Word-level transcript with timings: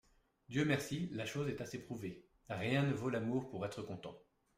Dieu 0.49 0.65
merci, 0.65 1.09
la 1.11 1.27
chose 1.27 1.47
est 1.47 1.61
assez 1.61 1.77
prouvée: 1.77 2.25
Rien 2.49 2.81
ne 2.81 2.91
vaut 2.91 3.11
l'amour 3.11 3.47
pour 3.49 3.67
être 3.67 3.83
content. 3.83 4.17